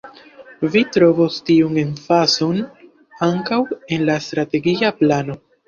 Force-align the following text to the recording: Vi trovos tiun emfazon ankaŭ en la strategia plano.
Vi 0.75 0.81
trovos 0.95 1.37
tiun 1.49 1.77
emfazon 1.83 2.59
ankaŭ 3.29 3.63
en 3.77 4.05
la 4.11 4.19
strategia 4.31 4.95
plano. 5.01 5.41